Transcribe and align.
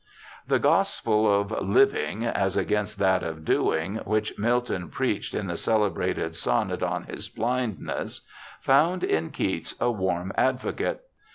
The 0.47 0.57
gospel 0.57 1.31
of 1.31 1.51
'living' 1.51 2.25
as 2.25 2.57
against 2.57 2.97
that 2.97 3.21
of 3.21 3.45
'doing', 3.45 3.97
which 3.97 4.33
Milton 4.35 4.89
preached 4.89 5.35
in 5.35 5.45
the 5.45 5.57
celebrated 5.57 6.35
sonnet 6.35 6.81
on 6.81 7.03
his 7.03 7.29
blindness, 7.29 8.21
found 8.59 9.03
in 9.03 9.29
Keats 9.29 9.75
a 9.79 9.91
warm 9.91 10.31
advocate. 10.35 11.03